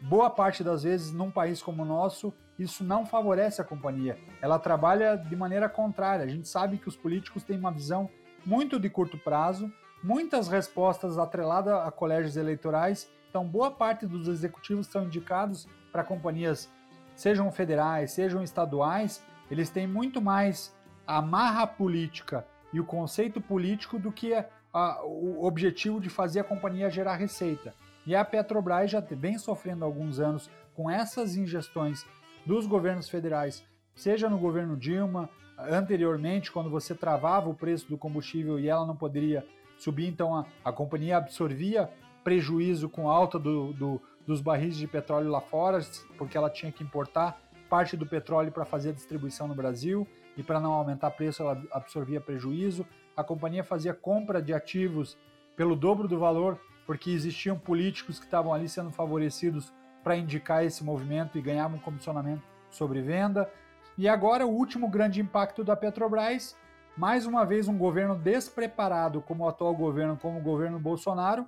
[0.00, 4.18] boa parte das vezes num país como o nosso, isso não favorece a companhia.
[4.40, 6.24] Ela trabalha de maneira contrária.
[6.24, 8.08] A gente sabe que os políticos têm uma visão
[8.44, 9.70] muito de curto prazo,
[10.02, 16.72] muitas respostas atreladas a colégios eleitorais então, boa parte dos executivos são indicados para companhias,
[17.14, 20.74] sejam federais, sejam estaduais, eles têm muito mais
[21.06, 26.40] a marra política e o conceito político do que a, a, o objetivo de fazer
[26.40, 27.74] a companhia gerar receita.
[28.06, 32.06] E a Petrobras já vem sofrendo há alguns anos com essas ingestões
[32.46, 35.28] dos governos federais, seja no governo Dilma,
[35.58, 39.44] anteriormente, quando você travava o preço do combustível e ela não poderia
[39.76, 41.90] subir, então a, a companhia absorvia
[42.22, 45.80] prejuízo com alta do, do, dos barris de petróleo lá fora,
[46.16, 50.06] porque ela tinha que importar parte do petróleo para fazer a distribuição no Brasil
[50.36, 52.86] e para não aumentar preço ela absorvia prejuízo.
[53.16, 55.16] A companhia fazia compra de ativos
[55.56, 59.72] pelo dobro do valor porque existiam políticos que estavam ali sendo favorecidos
[60.06, 63.50] para indicar esse movimento e ganhavam comissionamento sobre venda.
[63.98, 66.54] E agora o último grande impacto da Petrobras,
[66.96, 71.44] mais uma vez um governo despreparado como o atual governo, como o governo Bolsonaro,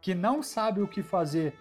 [0.00, 1.52] que não sabe o que fazer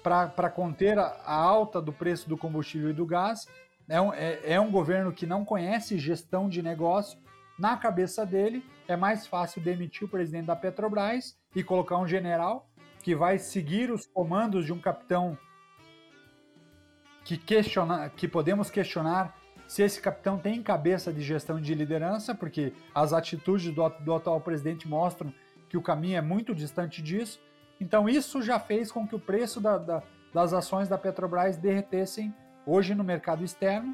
[0.00, 3.48] para conter a, a, alta do preço do combustível e do gás.
[3.88, 7.18] É um, é, é um governo que não conhece gestão de negócio.
[7.58, 12.70] Na cabeça dele, é mais fácil demitir o presidente da Petrobras e colocar um general
[13.02, 15.36] que vai seguir os comandos de um capitão
[17.26, 19.36] que, questiona, que podemos questionar
[19.66, 24.40] se esse capitão tem cabeça de gestão de liderança, porque as atitudes do, do atual
[24.40, 25.34] presidente mostram
[25.68, 27.40] que o caminho é muito distante disso.
[27.80, 32.32] Então, isso já fez com que o preço da, da, das ações da Petrobras derretessem
[32.64, 33.92] hoje no mercado externo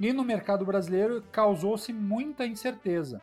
[0.00, 3.22] e no mercado brasileiro causou-se muita incerteza.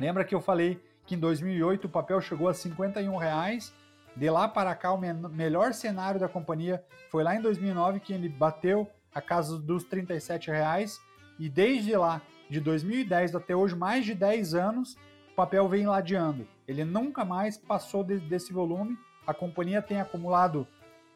[0.00, 3.74] Lembra que eu falei que em 2008 o papel chegou a 51 reais
[4.16, 8.28] de lá para cá, o melhor cenário da companhia foi lá em 2009, que ele
[8.28, 11.00] bateu a casa dos 37 reais.
[11.38, 14.96] E desde lá, de 2010 até hoje, mais de 10 anos,
[15.32, 16.46] o papel vem ladeando.
[16.68, 18.98] Ele nunca mais passou de, desse volume.
[19.26, 20.66] A companhia tem acumulado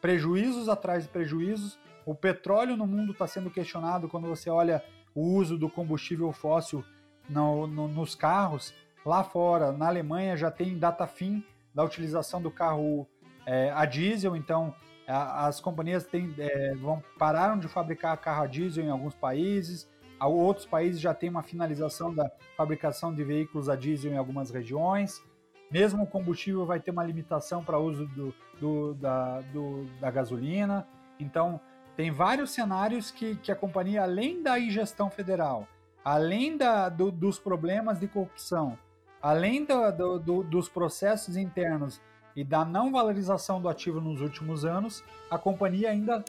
[0.01, 1.79] prejuízos atrás de prejuízos.
[2.05, 4.83] O petróleo no mundo está sendo questionado quando você olha
[5.13, 6.83] o uso do combustível fóssil
[7.29, 8.73] no, no, nos carros.
[9.05, 11.43] Lá fora, na Alemanha, já tem data fim
[11.77, 13.07] da utilização do carro
[13.45, 14.73] é, a diesel, então
[15.07, 19.87] a, as companhias têm, é, vão, pararam de fabricar carro a diesel em alguns países,
[20.19, 25.23] outros países já têm uma finalização da fabricação de veículos a diesel em algumas regiões.
[25.69, 30.87] Mesmo o combustível vai ter uma limitação para uso do, do, da, do, da gasolina.
[31.19, 31.61] Então,
[31.95, 35.67] tem vários cenários que, que a companhia, além da ingestão federal,
[36.03, 38.79] além da, do, dos problemas de corrupção,
[39.27, 41.99] além do, do, do, dos processos internos
[42.33, 46.23] e da não valorização do ativo nos últimos anos, a companhia ainda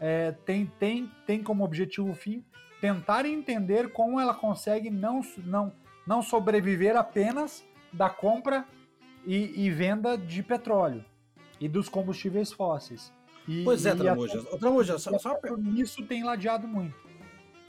[0.00, 2.42] é, tem, tem, tem como objetivo fim
[2.80, 5.70] tentar entender como ela consegue não, não,
[6.06, 8.64] não sobreviver apenas da compra
[9.26, 11.04] e, e venda de petróleo
[11.60, 13.12] e dos combustíveis fósseis.
[13.46, 14.40] E, pois é, Tramuja.
[14.40, 15.38] A, Tramuja, só, só
[15.76, 16.96] Isso tem ladeado muito.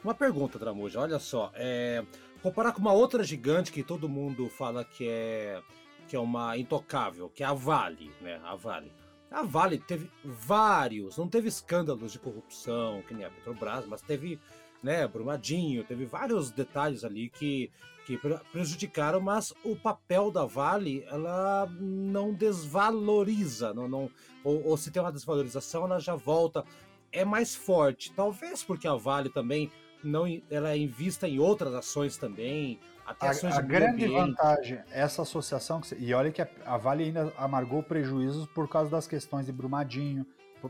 [0.01, 1.01] Uma pergunta, Tramuja.
[1.01, 2.05] Olha só, é,
[2.41, 5.61] comparar com uma outra gigante que todo mundo fala que é
[6.07, 8.41] que é uma intocável, que é a Vale, né?
[8.43, 8.91] A Vale.
[9.29, 14.39] A Vale teve vários, não teve escândalos de corrupção, que nem a Petrobras, mas teve,
[14.81, 17.69] né, Brumadinho, teve vários detalhes ali que,
[18.07, 18.19] que
[18.51, 24.09] prejudicaram, mas o papel da Vale, ela não desvaloriza, não, não
[24.43, 26.65] ou, ou se tem uma desvalorização, ela já volta,
[27.11, 28.11] é mais forte.
[28.13, 29.71] Talvez porque a Vale também
[30.03, 32.79] não, ela é invista em outras ações também.
[33.05, 34.13] Até a, ações a grande ambiente.
[34.13, 39.47] vantagem, essa associação, e olha que a Vale ainda amargou prejuízos por causa das questões
[39.47, 40.25] de Brumadinho,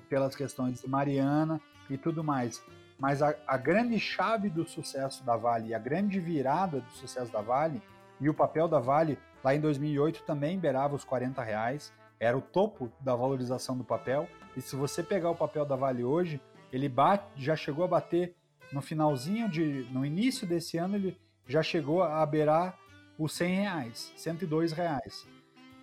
[0.08, 2.64] pelas questões de Mariana e tudo mais.
[2.98, 7.42] Mas a, a grande chave do sucesso da Vale, a grande virada do sucesso da
[7.42, 7.82] Vale,
[8.22, 12.42] e o papel da Vale lá em 2008 também beirava os 40 reais, era o
[12.42, 14.28] topo da valorização do papel.
[14.56, 18.36] E se você pegar o papel da Vale hoje, ele bate, já chegou a bater
[18.72, 22.78] no finalzinho de, no início desse ano, ele já chegou a beirar
[23.18, 25.28] os 100 reais, 102 reais.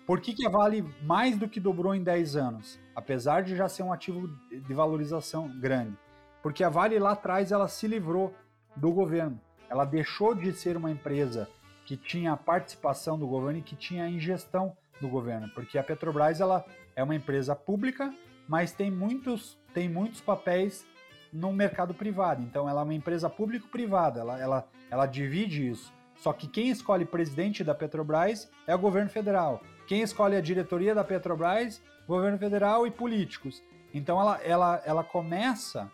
[0.05, 2.79] Por que, que a Vale mais do que dobrou em 10 anos?
[2.95, 5.97] Apesar de já ser um ativo de valorização grande.
[6.41, 8.33] Porque a Vale lá atrás ela se livrou
[8.75, 9.39] do governo.
[9.69, 11.49] Ela deixou de ser uma empresa
[11.85, 15.49] que tinha participação do governo e que tinha ingestão do governo.
[15.53, 18.13] Porque a Petrobras ela é uma empresa pública,
[18.47, 20.85] mas tem muitos, tem muitos papéis
[21.31, 22.41] no mercado privado.
[22.41, 25.93] Então ela é uma empresa público-privada, ela, ela, ela divide isso.
[26.15, 29.61] Só que quem escolhe presidente da Petrobras é o governo federal.
[29.87, 33.63] Quem escolhe a diretoria da Petrobras, governo federal e políticos.
[33.93, 35.91] Então ela, ela, ela começa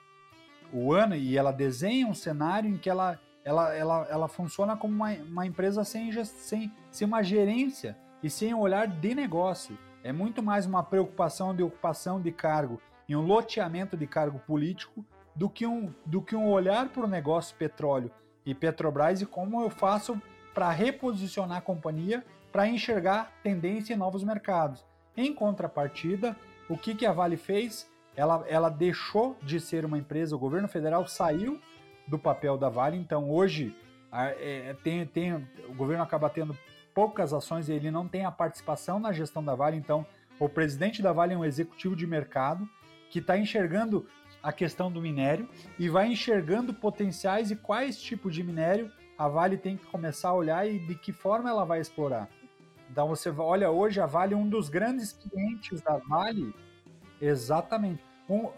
[0.71, 4.93] o ano e ela desenha um cenário em que ela, ela, ela, ela funciona como
[4.93, 9.77] uma, uma empresa sem, sem, sem uma gerência e sem um olhar de negócio.
[10.03, 15.05] É muito mais uma preocupação de ocupação de cargo e um loteamento de cargo político
[15.35, 18.11] do que um, do que um olhar para o negócio petróleo
[18.45, 20.21] e Petrobras e como eu faço
[20.53, 24.85] para reposicionar a companhia para enxergar tendência em novos mercados.
[25.17, 26.35] Em contrapartida,
[26.69, 27.89] o que, que a Vale fez?
[28.15, 31.59] Ela, ela deixou de ser uma empresa, o governo federal saiu
[32.07, 33.75] do papel da Vale, então hoje
[34.11, 35.33] é, tem, tem,
[35.67, 36.55] o governo acaba tendo
[36.93, 40.05] poucas ações e ele não tem a participação na gestão da Vale, então
[40.39, 42.69] o presidente da Vale é um executivo de mercado
[43.09, 44.05] que está enxergando
[44.43, 49.57] a questão do minério e vai enxergando potenciais e quais tipos de minério a Vale
[49.57, 52.27] tem que começar a olhar e de que forma ela vai explorar.
[52.91, 56.53] Então você olha hoje a Vale, um dos grandes clientes da Vale,
[57.21, 58.03] exatamente.
[58.29, 58.53] Um, uh,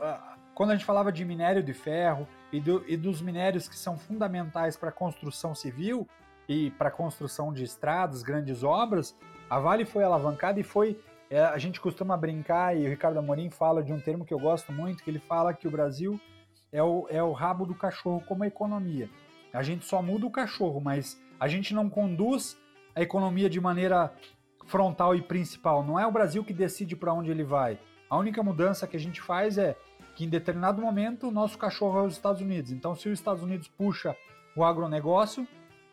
[0.56, 3.98] quando a gente falava de minério de ferro e, do, e dos minérios que são
[3.98, 6.08] fundamentais para construção civil
[6.50, 9.16] e para construção de estradas, grandes obras,
[9.50, 11.00] a Vale foi alavancada e foi.
[11.36, 14.40] É, a gente costuma brincar, e o Ricardo Amorim fala de um termo que eu
[14.40, 16.18] gosto muito, que ele fala que o Brasil
[16.72, 19.10] é o, é o rabo do cachorro como economia.
[19.52, 22.58] A gente só muda o cachorro, mas a gente não conduz
[22.96, 24.14] a economia de maneira
[24.66, 25.84] frontal e principal.
[25.84, 27.78] Não é o Brasil que decide para onde ele vai.
[28.10, 29.76] A única mudança que a gente faz é
[30.16, 32.72] que em determinado momento o nosso cachorro é os Estados Unidos.
[32.72, 34.16] Então, se os Estados Unidos puxa
[34.56, 35.46] o agronegócio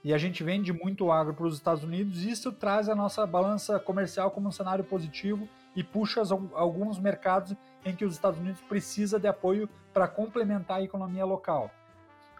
[0.04, 3.78] e a gente vende muito agro para os Estados Unidos, isso traz a nossa balança
[3.78, 6.22] comercial como um cenário positivo e puxa
[6.54, 11.70] alguns mercados em que os Estados Unidos precisa de apoio para complementar a economia local.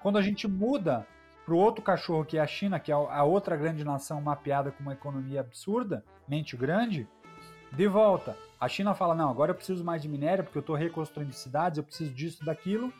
[0.00, 1.06] Quando a gente muda
[1.44, 4.72] para o outro cachorro, que é a China, que é a outra grande nação mapeada
[4.72, 7.08] com uma economia absurda, mente grande,
[7.70, 8.36] de volta.
[8.60, 11.78] A China fala: não, agora eu preciso mais de minério porque eu estou reconstruindo cidades,
[11.78, 12.92] eu preciso disso, daquilo.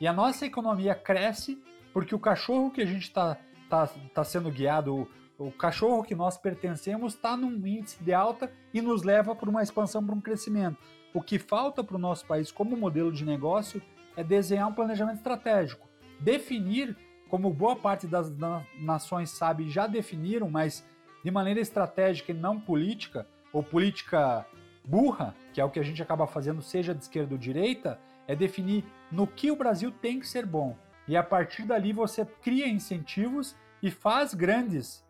[0.00, 1.60] E a nossa economia cresce
[1.92, 3.36] porque o cachorro que a gente está
[3.68, 5.08] tá, tá sendo guiado, o,
[5.46, 9.62] o cachorro que nós pertencemos, está num índice de alta e nos leva para uma
[9.62, 10.78] expansão, para um crescimento.
[11.14, 13.80] O que falta para o nosso país como modelo de negócio
[14.16, 15.88] é desenhar um planejamento estratégico,
[16.20, 16.96] definir
[17.28, 18.32] como boa parte das
[18.80, 20.86] nações sabe, já definiram, mas
[21.22, 24.46] de maneira estratégica e não política, ou política
[24.84, 28.34] burra, que é o que a gente acaba fazendo, seja de esquerda ou direita, é
[28.34, 30.76] definir no que o Brasil tem que ser bom.
[31.08, 35.04] E a partir dali você cria incentivos e faz grandes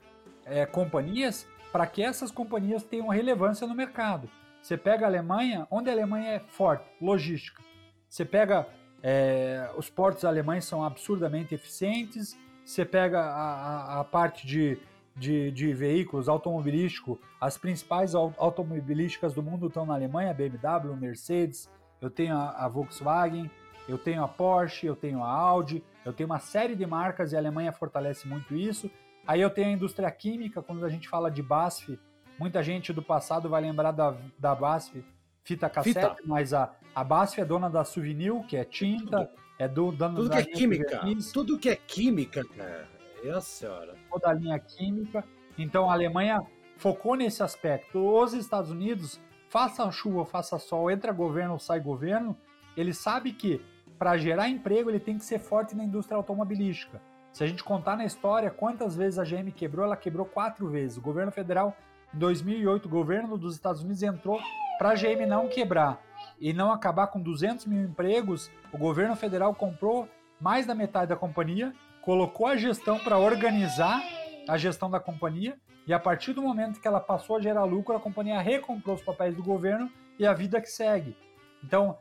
[0.44, 4.30] é, companhias para que essas companhias tenham relevância no mercado.
[4.62, 7.62] Você pega a Alemanha, onde a Alemanha é forte, logística.
[8.09, 8.66] Você pega
[9.03, 12.38] é, os portos alemães são absurdamente eficientes.
[12.64, 14.78] Você pega a, a, a parte de,
[15.16, 21.68] de, de, veículos automobilístico, as principais automobilísticas do mundo estão na Alemanha, BMW, Mercedes,
[22.01, 23.51] eu tenho a, a, Volkswagen,
[23.89, 27.36] eu tenho a Porsche, eu tenho a Audi, eu tenho uma série de marcas e
[27.36, 28.91] a Alemanha fortalece muito isso.
[29.26, 31.99] Aí eu tenho a indústria química, quando a gente fala de BASF,
[32.39, 35.03] muita gente do passado vai lembrar da, da BASF
[35.43, 36.16] fita cassete, fita.
[36.26, 40.14] mas a, a BASF é dona da Souvenir, que é tinta, tudo, é do, dona
[40.14, 41.01] tudo da que é química,
[41.32, 42.86] tudo que é química, cara.
[43.24, 43.95] Essa senhora.
[44.11, 45.24] Toda a linha química.
[45.57, 46.41] Então a Alemanha
[46.76, 47.99] focou nesse aspecto.
[47.99, 52.36] Os Estados Unidos, faça chuva, faça sol, entra governo ou sai governo,
[52.76, 53.61] ele sabe que
[53.99, 57.01] para gerar emprego ele tem que ser forte na indústria automobilística.
[57.32, 60.96] Se a gente contar na história quantas vezes a GM quebrou, ela quebrou quatro vezes.
[60.96, 61.76] O governo federal,
[62.14, 64.40] em 2008, o governo dos Estados Unidos entrou
[64.78, 66.01] para a GM não quebrar
[66.40, 70.09] e não acabar com 200 mil empregos, o governo federal comprou
[70.40, 71.72] mais da metade da companhia,
[72.03, 74.01] colocou a gestão para organizar
[74.49, 77.96] a gestão da companhia e a partir do momento que ela passou a gerar lucro,
[77.96, 81.16] a companhia recomprou os papéis do governo e a vida que segue.
[81.64, 81.99] Então,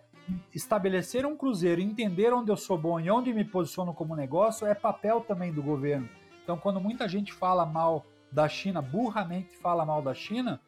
[0.54, 4.74] estabelecer um cruzeiro, entender onde eu sou bom e onde me posiciono como negócio é
[4.74, 6.10] papel também do governo.
[6.44, 10.62] Então, quando muita gente fala mal da China, burramente fala mal da China,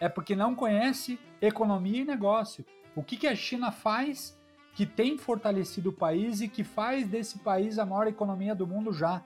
[0.00, 2.64] é porque não conhece economia e negócio.
[2.94, 4.36] O que, que a China faz
[4.74, 8.92] que tem fortalecido o país e que faz desse país a maior economia do mundo
[8.92, 9.22] já?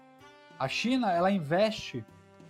[0.59, 2.05] A China ela investe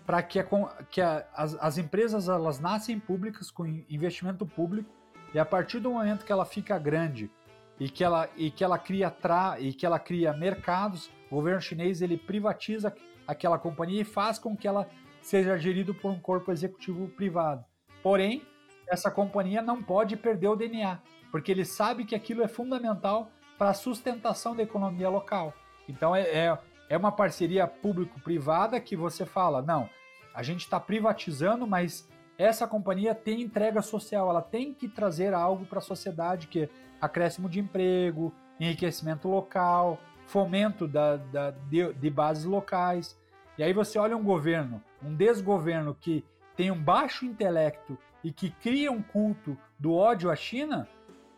[0.05, 0.45] para que, a,
[0.91, 5.00] que a, as, as empresas elas nascem públicas com investimento público
[5.35, 7.31] e a partir do momento que ela fica grande
[7.79, 11.61] e que ela, e que ela cria tra, e que ela cria mercados, o governo
[11.61, 12.95] chinês ele privatiza
[13.27, 14.89] aquela companhia e faz com que ela
[15.23, 17.65] seja gerido por um corpo executivo privado.
[18.03, 18.43] Porém,
[18.89, 20.99] essa companhia não pode perder o DNA,
[21.31, 25.55] porque ele sabe que aquilo é fundamental para a sustentação da economia local.
[25.89, 26.59] Então é, é,
[26.89, 29.89] é uma parceria público-privada que você fala, não,
[30.35, 32.09] a gente está privatizando, mas
[32.41, 36.69] essa companhia tem entrega social, ela tem que trazer algo para a sociedade, que é
[36.99, 43.19] acréscimo de emprego, enriquecimento local, fomento da, da de, de bases locais.
[43.59, 46.25] E aí você olha um governo, um desgoverno que
[46.57, 50.89] tem um baixo intelecto e que cria um culto do ódio à China,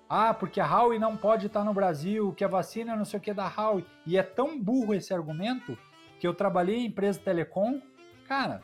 [0.08, 3.18] ah, porque a Huawei não pode estar no Brasil, que a vacina é não sei
[3.18, 5.76] o que da Huawei, e é tão burro esse argumento
[6.20, 7.80] que eu trabalhei em empresa telecom,
[8.28, 8.62] cara,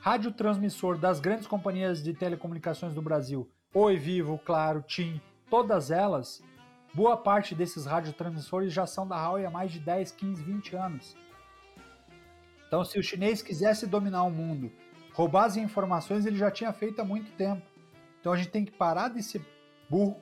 [0.00, 5.20] radiotransmissor das grandes companhias de telecomunicações do Brasil, Oi Vivo, Claro, TIM,
[5.50, 6.42] todas elas,
[6.94, 11.16] boa parte desses radiotransmissores já são da Huawei há mais de 10, 15, 20 anos.
[12.66, 14.70] Então, se o chinês quisesse dominar o mundo
[15.18, 17.66] Roubar as informações ele já tinha feito há muito tempo.
[18.20, 19.44] Então a gente tem que parar de ser
[19.90, 20.16] burro,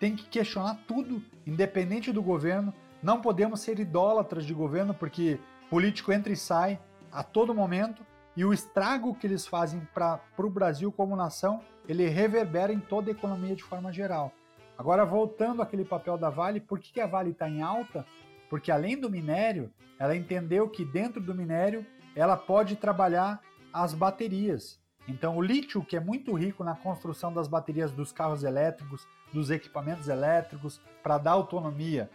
[0.00, 2.72] tem que questionar tudo, independente do governo.
[3.02, 6.80] Não podemos ser idólatras de governo, porque político entra e sai
[7.12, 8.02] a todo momento.
[8.36, 13.10] E o estrago que eles fazem para o Brasil como nação, ele reverbera em toda
[13.10, 14.32] a economia de forma geral.
[14.76, 18.06] Agora, voltando àquele papel da Vale, por que, que a Vale está em alta?
[18.48, 23.40] Porque além do minério, ela entendeu que dentro do minério ela pode trabalhar
[23.72, 24.78] as baterias.
[25.08, 29.50] Então, o lítio, que é muito rico na construção das baterias dos carros elétricos, dos
[29.50, 32.10] equipamentos elétricos, para dar autonomia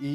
[0.00, 0.06] e,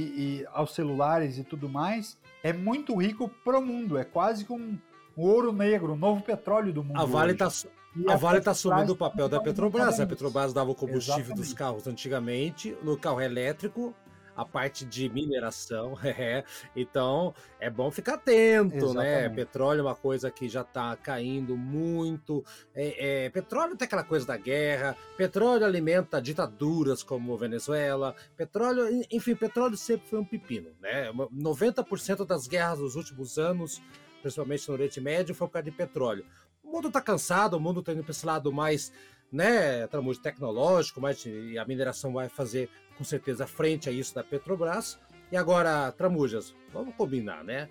[0.41, 3.98] e, aos celulares e tudo mais, é muito rico para o mundo.
[3.98, 4.78] É quase como um,
[5.18, 7.01] o ouro negro, o novo petróleo do mundo.
[7.01, 9.99] A Vale está a, a Vale está assumindo o papel da Petrobras.
[9.99, 11.47] A Petrobras dava o combustível Exatamente.
[11.47, 13.95] dos carros antigamente, no carro elétrico,
[14.36, 15.97] a parte de mineração.
[16.07, 16.43] É.
[16.76, 18.78] Então, é bom ficar atento, né?
[18.78, 19.30] Exatamente.
[19.30, 19.30] né?
[19.30, 22.43] Petróleo é uma coisa que já está caindo muito.
[22.74, 24.95] É, é, petróleo tem aquela coisa da guerra.
[25.18, 28.15] Petróleo alimenta ditaduras como Venezuela.
[28.36, 31.11] Petróleo, enfim, petróleo sempre foi um pepino, né?
[31.11, 33.82] 90% das guerras dos últimos anos
[34.22, 36.26] principalmente no Oriente Médio, foi por causa de petróleo.
[36.63, 38.91] O mundo está cansado, o mundo está indo para esse lado mais,
[39.32, 41.24] né, tramujo tecnológico, mas
[41.59, 44.99] a mineração vai fazer com certeza frente a isso da Petrobras.
[45.32, 47.70] E agora, Tramujas, vamos combinar, né?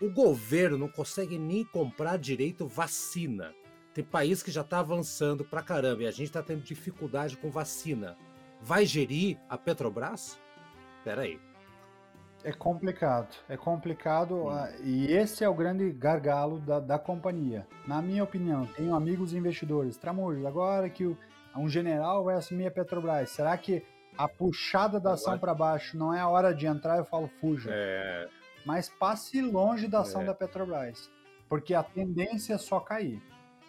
[0.00, 3.54] O governo não consegue nem comprar direito vacina.
[3.92, 7.50] Tem país que já está avançando pra caramba e a gente está tendo dificuldade com
[7.50, 8.16] vacina.
[8.60, 10.38] Vai gerir a Petrobras?
[11.04, 11.32] Peraí.
[11.32, 11.49] aí.
[12.42, 14.66] É complicado, é complicado hum.
[14.82, 17.66] e esse é o grande gargalo da, da companhia.
[17.86, 19.96] Na minha opinião, tenho amigos investidores.
[19.96, 21.16] Tramujas, agora que o,
[21.56, 23.84] um general vai assumir a Petrobras, será que
[24.16, 26.98] a puxada da ação para baixo não é a hora de entrar?
[26.98, 27.70] Eu falo, fuja.
[27.72, 28.28] É...
[28.64, 30.24] Mas passe longe da ação é...
[30.24, 31.10] da Petrobras,
[31.48, 33.22] porque a tendência é só cair.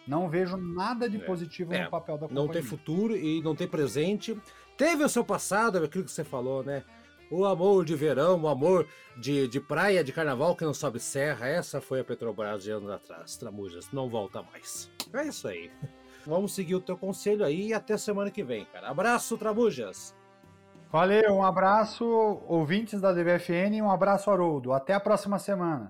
[0.07, 1.19] Não vejo nada de é.
[1.19, 1.89] positivo no é.
[1.89, 2.47] papel da companhia.
[2.47, 4.37] Não tem futuro e não tem presente.
[4.77, 6.83] Teve o seu passado, aquilo que você falou, né?
[7.31, 11.47] O amor de verão, o amor de, de praia, de carnaval que não sobe serra.
[11.47, 13.37] Essa foi a Petrobras de anos atrás.
[13.37, 14.91] Tramujas, não volta mais.
[15.13, 15.71] É isso aí.
[16.27, 18.89] Vamos seguir o teu conselho aí e até semana que vem, cara.
[18.89, 20.13] Abraço, Tramujas!
[20.91, 24.73] Valeu, um abraço, ouvintes da DVFN, e um abraço, Haroldo.
[24.73, 25.89] Até a próxima semana.